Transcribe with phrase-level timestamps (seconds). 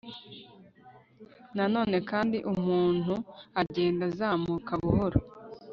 [1.55, 3.13] na none kandi umuntu
[3.61, 5.19] agenda azamuka buhoro